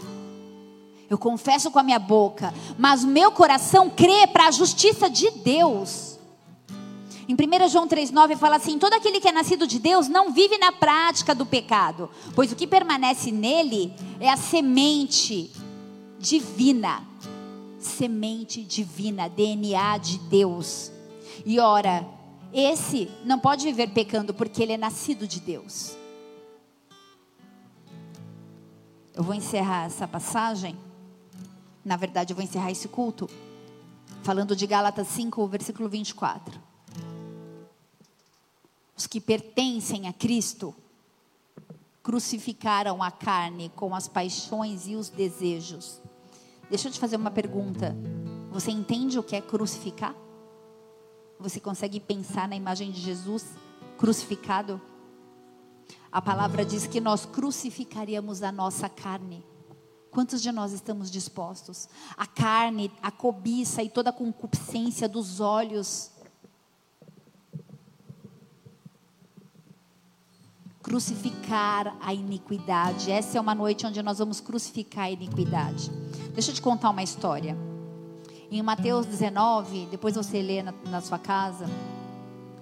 [1.08, 5.30] eu confesso com a minha boca, mas o meu coração crê para a justiça de
[5.30, 6.18] Deus.
[7.26, 10.58] Em 1 João 3,9 fala assim: todo aquele que é nascido de Deus não vive
[10.58, 15.50] na prática do pecado, pois o que permanece nele é a semente
[16.18, 17.02] divina.
[17.78, 20.90] Semente divina, DNA de Deus.
[21.46, 22.06] E ora,
[22.52, 25.96] esse não pode viver pecando porque ele é nascido de Deus.
[29.14, 30.76] Eu vou encerrar essa passagem
[31.88, 33.30] na verdade, eu vou encerrar esse culto
[34.22, 36.60] falando de Gálatas 5, versículo 24.
[38.94, 40.74] Os que pertencem a Cristo
[42.02, 45.98] crucificaram a carne com as paixões e os desejos.
[46.68, 47.96] Deixa eu te fazer uma pergunta.
[48.50, 50.14] Você entende o que é crucificar?
[51.38, 53.46] Você consegue pensar na imagem de Jesus
[53.96, 54.80] crucificado?
[56.10, 59.44] A palavra diz que nós crucificaríamos a nossa carne.
[60.10, 61.88] Quantos de nós estamos dispostos?
[62.16, 66.10] A carne, a cobiça e toda a concupiscência dos olhos.
[70.82, 73.12] Crucificar a iniquidade.
[73.12, 75.90] Essa é uma noite onde nós vamos crucificar a iniquidade.
[76.32, 77.56] Deixa eu te contar uma história.
[78.50, 81.66] Em Mateus 19, depois você lê na, na sua casa,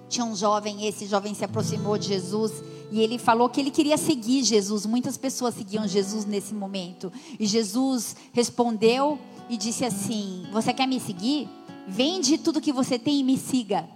[0.09, 3.97] tinha um jovem, esse jovem se aproximou de Jesus e ele falou que ele queria
[3.97, 4.85] seguir Jesus.
[4.85, 7.11] Muitas pessoas seguiam Jesus nesse momento.
[7.39, 9.19] E Jesus respondeu
[9.49, 11.49] e disse assim: Você quer me seguir?
[11.87, 13.87] Vende tudo que você tem e me siga.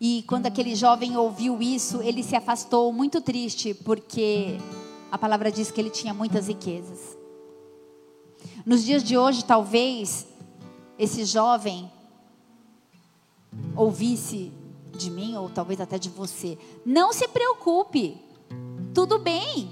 [0.00, 4.56] E quando aquele jovem ouviu isso, ele se afastou muito triste, porque
[5.10, 7.16] a palavra diz que ele tinha muitas riquezas.
[8.64, 10.27] Nos dias de hoje, talvez
[10.98, 11.90] esse jovem
[13.76, 14.52] ouvisse
[14.92, 18.20] de mim, ou talvez até de você: Não se preocupe,
[18.92, 19.70] tudo bem.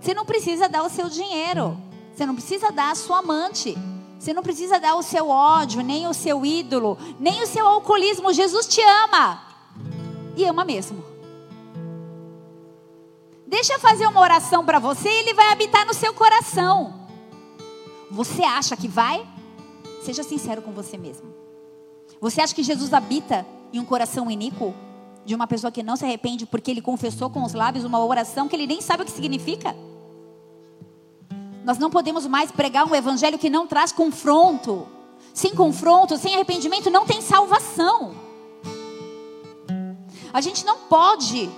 [0.00, 1.76] Você não precisa dar o seu dinheiro,
[2.14, 3.76] você não precisa dar a sua amante.
[4.18, 8.32] Você não precisa dar o seu ódio, nem o seu ídolo, nem o seu alcoolismo.
[8.32, 9.42] Jesus te ama.
[10.34, 11.04] E ama mesmo.
[13.46, 17.06] Deixa eu fazer uma oração para você e ele vai habitar no seu coração.
[18.10, 19.26] Você acha que vai?
[20.06, 21.34] Seja sincero com você mesmo.
[22.20, 24.72] Você acha que Jesus habita em um coração iníquo?
[25.24, 28.46] De uma pessoa que não se arrepende porque ele confessou com os lábios uma oração
[28.46, 29.74] que ele nem sabe o que significa?
[31.64, 34.86] Nós não podemos mais pregar um evangelho que não traz confronto.
[35.34, 38.14] Sem confronto, sem arrependimento, não tem salvação.
[40.32, 41.50] A gente não pode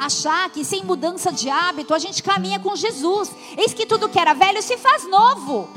[0.00, 3.30] achar que sem mudança de hábito a gente caminha com Jesus.
[3.56, 5.68] Eis que tudo que era velho se faz novo.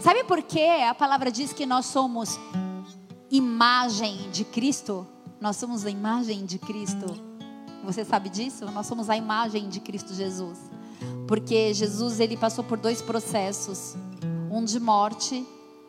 [0.00, 0.84] Sabe por quê?
[0.88, 2.38] A palavra diz que nós somos
[3.28, 5.04] imagem de Cristo.
[5.40, 7.06] Nós somos a imagem de Cristo.
[7.84, 8.64] Você sabe disso?
[8.66, 10.58] Nós somos a imagem de Cristo Jesus.
[11.26, 13.96] Porque Jesus ele passou por dois processos,
[14.50, 15.44] um de morte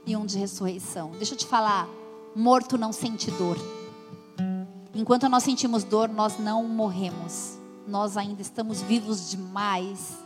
[0.08, 1.12] e um de ressurreição.
[1.12, 1.88] Deixa eu te falar,
[2.36, 3.77] morto não sente dor.
[4.98, 7.56] Enquanto nós sentimos dor, nós não morremos.
[7.88, 10.18] Nós ainda estamos vivos demais.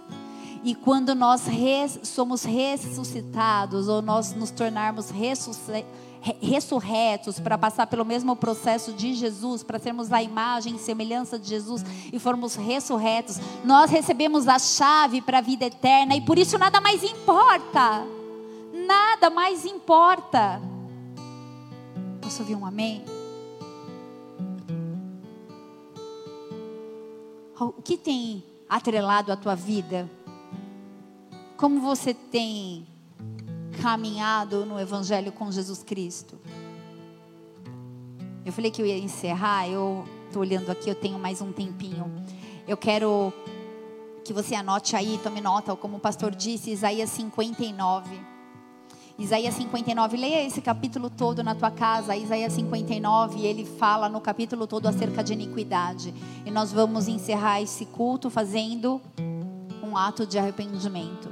[0.63, 5.11] E quando nós res, somos ressuscitados, ou nós nos tornarmos
[6.41, 11.49] ressurretos, para passar pelo mesmo processo de Jesus, para sermos a imagem e semelhança de
[11.49, 16.57] Jesus e formos ressurretos, nós recebemos a chave para a vida eterna e por isso
[16.57, 18.07] nada mais importa.
[18.87, 20.61] Nada mais importa.
[22.21, 23.03] Posso ouvir um amém?
[27.63, 30.09] O que tem atrelado a tua vida?
[31.55, 32.87] Como você tem
[33.83, 36.39] caminhado no Evangelho com Jesus Cristo?
[38.43, 42.11] Eu falei que eu ia encerrar, eu estou olhando aqui, eu tenho mais um tempinho.
[42.67, 43.31] Eu quero
[44.25, 48.30] que você anote aí, tome nota, como o pastor disse, Isaías 59.
[49.17, 52.15] Isaías 59, leia esse capítulo todo na tua casa.
[52.15, 56.13] Isaías 59, ele fala no capítulo todo acerca de iniquidade.
[56.45, 59.01] E nós vamos encerrar esse culto fazendo
[59.83, 61.29] um ato de arrependimento.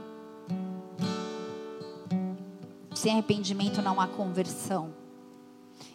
[2.93, 4.93] Sem arrependimento não há conversão.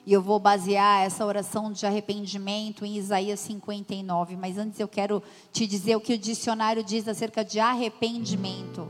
[0.07, 4.37] E eu vou basear essa oração de arrependimento em Isaías 59.
[4.37, 8.87] Mas antes eu quero te dizer o que o dicionário diz acerca de arrependimento.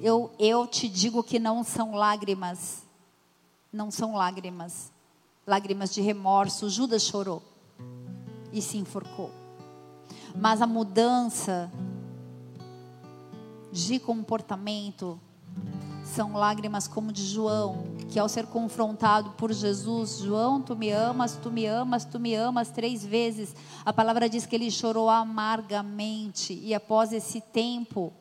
[0.00, 2.84] Eu, eu te digo que não são lágrimas.
[3.72, 4.92] Não são lágrimas.
[5.46, 6.70] Lágrimas de remorso.
[6.70, 7.42] Judas chorou
[8.52, 9.30] e se enforcou.
[10.36, 11.70] Mas a mudança
[13.72, 15.20] de comportamento
[16.04, 21.36] são lágrimas como de João, que ao ser confrontado por Jesus, João, tu me amas,
[21.36, 23.54] tu me amas, tu me amas três vezes.
[23.84, 28.12] A palavra diz que ele chorou amargamente e após esse tempo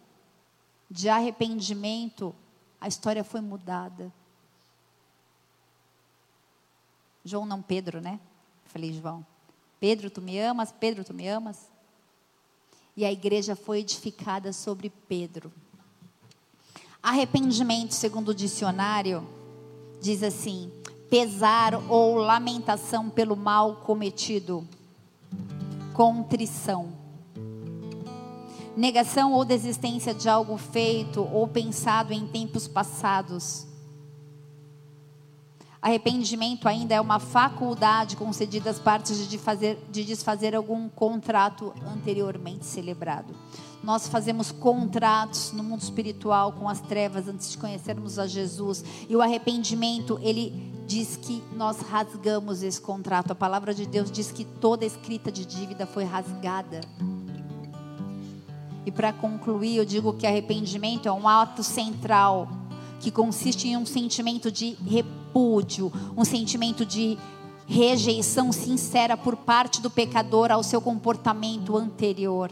[0.90, 2.34] de arrependimento,
[2.80, 4.12] a história foi mudada.
[7.24, 8.20] João não Pedro, né?
[8.66, 9.26] falei João.
[9.80, 10.72] Pedro, tu me amas?
[10.72, 11.70] Pedro, tu me amas?
[12.96, 15.52] E a igreja foi edificada sobre Pedro.
[17.02, 19.28] Arrependimento, segundo o dicionário,
[20.02, 20.72] diz assim:
[21.10, 24.68] pesar ou lamentação pelo mal cometido,
[25.94, 26.97] contrição,
[28.78, 33.66] negação ou desistência de algo feito ou pensado em tempos passados.
[35.82, 42.66] Arrependimento ainda é uma faculdade concedida às partes de, fazer, de desfazer algum contrato anteriormente
[42.66, 43.34] celebrado.
[43.84, 48.84] Nós fazemos contratos no mundo espiritual com as trevas antes de conhecermos a Jesus.
[49.08, 53.32] E o arrependimento, ele diz que nós rasgamos esse contrato.
[53.32, 56.82] A palavra de Deus diz que toda escrita de dívida foi rasgada.
[58.88, 62.48] E para concluir, eu digo que arrependimento é um ato central
[63.02, 67.18] que consiste em um sentimento de repúdio, um sentimento de
[67.68, 72.50] rejeição sincera por parte do pecador ao seu comportamento anterior.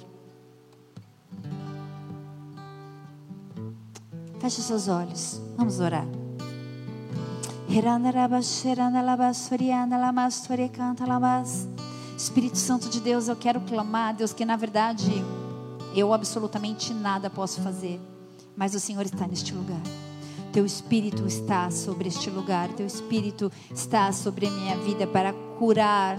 [4.38, 5.40] Feche seus olhos.
[5.56, 6.06] Vamos orar.
[12.18, 15.24] Espírito Santo de Deus, eu quero clamar, Deus, que na verdade
[15.96, 18.00] eu absolutamente nada posso fazer,
[18.56, 19.82] mas o Senhor está neste lugar.
[20.52, 26.18] Teu Espírito está sobre este lugar, Teu Espírito está sobre a minha vida para curar,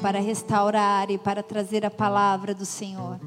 [0.00, 3.18] para restaurar e para trazer a palavra do Senhor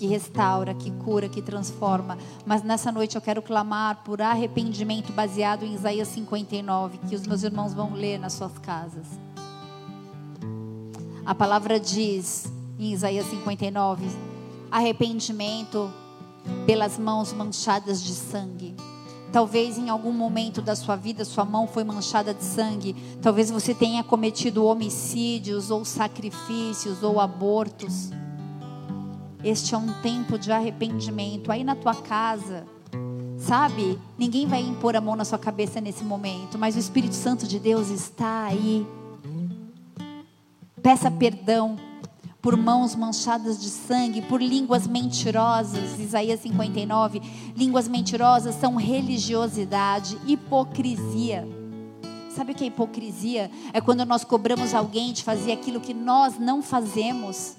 [0.00, 2.16] que restaura, que cura, que transforma.
[2.46, 7.42] Mas nessa noite eu quero clamar por arrependimento baseado em Isaías 59, que os meus
[7.42, 9.06] irmãos vão ler nas suas casas.
[11.26, 14.29] A palavra diz em Isaías 59:
[14.70, 15.92] arrependimento
[16.66, 18.74] pelas mãos manchadas de sangue.
[19.32, 22.94] Talvez em algum momento da sua vida sua mão foi manchada de sangue.
[23.22, 28.10] Talvez você tenha cometido homicídios ou sacrifícios ou abortos.
[29.42, 31.52] Este é um tempo de arrependimento.
[31.52, 32.66] Aí na tua casa,
[33.38, 33.98] sabe?
[34.18, 37.60] Ninguém vai impor a mão na sua cabeça nesse momento, mas o Espírito Santo de
[37.60, 38.84] Deus está aí.
[40.82, 41.76] Peça perdão
[42.42, 45.98] por mãos manchadas de sangue, por línguas mentirosas.
[45.98, 47.20] Isaías 59.
[47.56, 51.46] Línguas mentirosas são religiosidade, hipocrisia.
[52.34, 53.50] Sabe o que é hipocrisia?
[53.72, 57.56] É quando nós cobramos alguém de fazer aquilo que nós não fazemos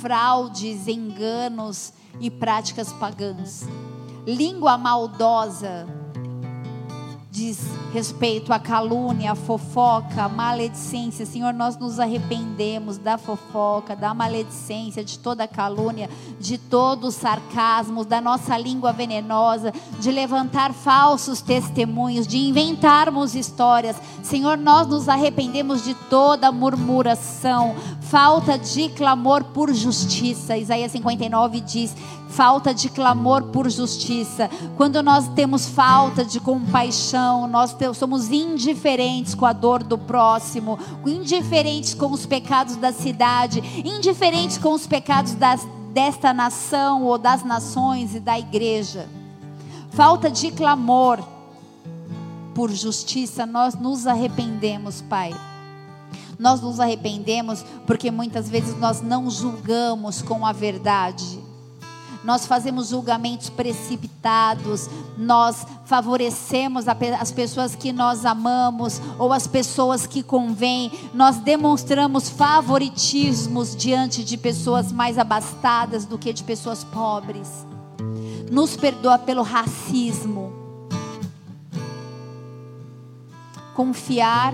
[0.00, 3.64] fraudes, enganos e práticas pagãs.
[4.26, 5.86] Língua maldosa
[7.36, 7.58] diz
[7.92, 11.26] respeito à calúnia, à fofoca, à maledicência.
[11.26, 16.08] Senhor, nós nos arrependemos da fofoca, da maledicência, de toda calúnia,
[16.40, 19.70] de todo o sarcasmo, da nossa língua venenosa,
[20.00, 23.96] de levantar falsos testemunhos, de inventarmos histórias.
[24.22, 30.56] Senhor, nós nos arrependemos de toda murmuração, falta de clamor por justiça.
[30.56, 31.94] Isaías 59 diz:
[32.28, 34.50] falta de clamor por justiça.
[34.76, 41.94] Quando nós temos falta de compaixão, nós somos indiferentes com a dor do próximo, indiferentes
[41.94, 48.14] com os pecados da cidade, indiferentes com os pecados das, desta nação ou das nações
[48.14, 49.08] e da igreja.
[49.90, 51.20] Falta de clamor
[52.54, 55.34] por justiça, nós nos arrependemos, Pai.
[56.38, 61.45] Nós nos arrependemos porque muitas vezes nós não julgamos com a verdade.
[62.26, 70.24] Nós fazemos julgamentos precipitados, nós favorecemos as pessoas que nós amamos ou as pessoas que
[70.24, 77.64] convêm, nós demonstramos favoritismos diante de pessoas mais abastadas do que de pessoas pobres.
[78.50, 80.52] Nos perdoa pelo racismo.
[83.72, 84.52] Confiar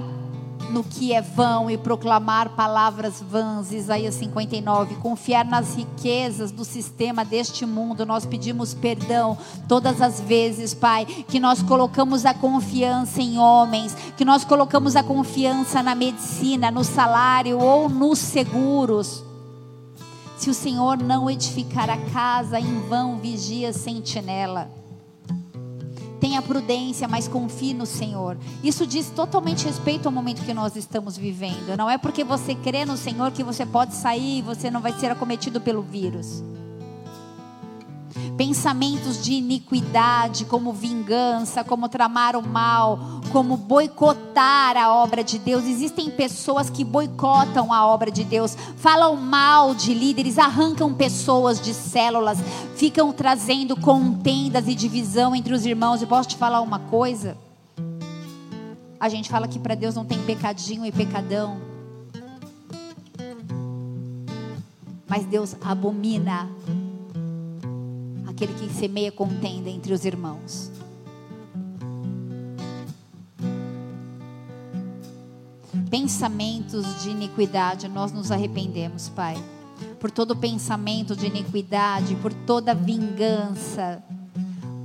[0.72, 7.24] no que é vão e proclamar palavras vãs, Isaías 59, confiar nas riquezas do sistema
[7.24, 9.36] deste mundo, nós pedimos perdão
[9.68, 15.02] todas as vezes, Pai, que nós colocamos a confiança em homens, que nós colocamos a
[15.02, 19.22] confiança na medicina, no salário ou nos seguros.
[20.38, 24.81] Se o Senhor não edificar a casa, em vão vigia sentinela.
[26.22, 28.36] Tenha prudência, mas confie no Senhor.
[28.62, 31.76] Isso diz totalmente respeito ao momento que nós estamos vivendo.
[31.76, 34.92] Não é porque você crê no Senhor que você pode sair e você não vai
[34.92, 36.40] ser acometido pelo vírus
[38.36, 42.98] pensamentos de iniquidade, como vingança, como tramar o mal,
[43.30, 45.64] como boicotar a obra de Deus.
[45.64, 51.72] Existem pessoas que boicotam a obra de Deus, falam mal de líderes, arrancam pessoas de
[51.72, 52.38] células,
[52.76, 56.02] ficam trazendo contendas e divisão entre os irmãos.
[56.02, 57.36] E posso te falar uma coisa?
[58.98, 61.60] A gente fala que para Deus não tem pecadinho e pecadão.
[65.08, 66.48] Mas Deus abomina
[68.42, 70.70] aquele que semeia contenda entre os irmãos.
[75.88, 79.36] Pensamentos de iniquidade, nós nos arrependemos, Pai,
[80.00, 84.02] por todo pensamento de iniquidade, por toda vingança,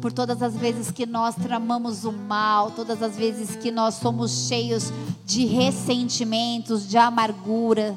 [0.02, 4.48] por todas as vezes que nós tramamos o mal, todas as vezes que nós somos
[4.48, 4.92] cheios
[5.26, 7.96] de ressentimentos, de amargura.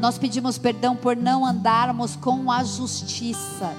[0.00, 3.74] Nós pedimos perdão por não andarmos com a justiça.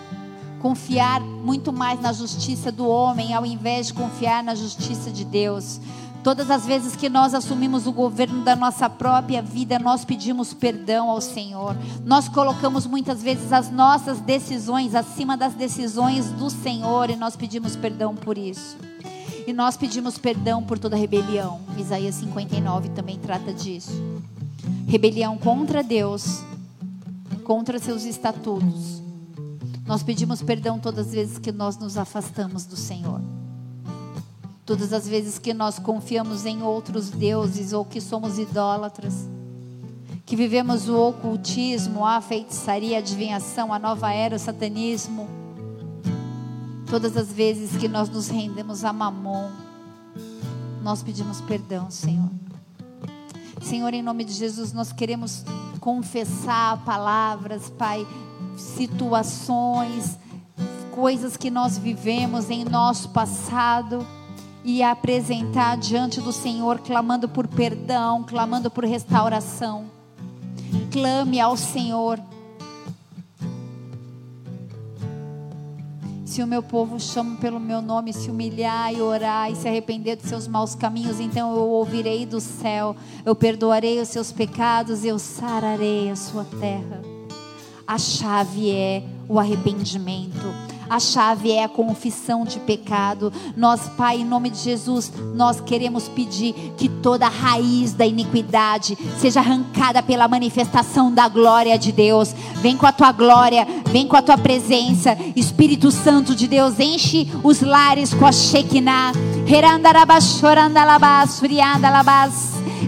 [0.59, 5.79] Confiar muito mais na justiça do homem ao invés de confiar na justiça de Deus.
[6.23, 11.09] Todas as vezes que nós assumimos o governo da nossa própria vida, nós pedimos perdão
[11.09, 11.77] ao Senhor.
[12.03, 17.75] Nós colocamos muitas vezes as nossas decisões acima das decisões do Senhor e nós pedimos
[17.75, 18.75] perdão por isso.
[19.45, 21.61] E nós pedimos perdão por toda rebelião.
[21.77, 23.93] Isaías 59 também trata disso
[24.87, 26.41] rebelião contra Deus,
[27.43, 29.01] contra seus estatutos,
[29.87, 33.21] Nós pedimos perdão todas as vezes que nós nos afastamos do Senhor.
[34.65, 39.13] Todas as vezes que nós confiamos em outros deuses ou que somos idólatras.
[40.25, 45.29] Que vivemos o ocultismo, a feitiçaria, a adivinhação, a nova era, o satanismo.
[46.89, 49.49] Todas as vezes que nós nos rendemos a mamon,
[50.83, 52.29] nós pedimos perdão, Senhor.
[53.61, 55.43] Senhor, em nome de Jesus, nós queremos
[55.79, 58.05] confessar palavras, Pai,
[58.55, 60.17] situações,
[60.91, 64.05] coisas que nós vivemos em nosso passado
[64.63, 69.85] e apresentar diante do Senhor, clamando por perdão, clamando por restauração.
[70.91, 72.19] Clame ao Senhor.
[76.37, 80.17] Se o meu povo chama pelo meu nome, se humilhar e orar e se arrepender
[80.17, 85.17] dos seus maus caminhos, então eu ouvirei do céu, eu perdoarei os seus pecados, eu
[85.17, 87.01] sararei a sua terra.
[87.87, 90.66] A chave é o arrependimento.
[90.89, 93.31] A chave é a confissão de pecado.
[93.55, 99.39] Nós, Pai, em nome de Jesus, nós queremos pedir que toda raiz da iniquidade seja
[99.39, 102.33] arrancada pela manifestação da glória de Deus.
[102.61, 105.17] Vem com a tua glória, vem com a tua presença.
[105.35, 109.11] Espírito Santo de Deus, enche os lares com a Shekinah.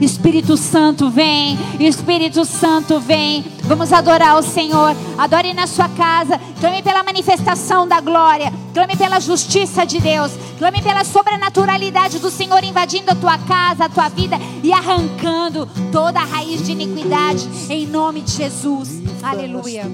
[0.02, 1.58] Espírito Santo, vem.
[1.80, 3.44] Espírito Santo, vem.
[3.64, 4.96] Vamos adorar o Senhor.
[5.18, 6.40] Adore na sua casa.
[6.60, 8.52] Clame pela manifestação da glória.
[8.74, 10.32] Clame pela justiça de Deus.
[10.58, 16.20] Clame pela sobrenaturalidade do Senhor invadindo a tua casa, a tua vida e arrancando toda
[16.20, 17.48] a raiz de iniquidade.
[17.70, 19.02] Em nome de Jesus.
[19.22, 19.86] Aleluia.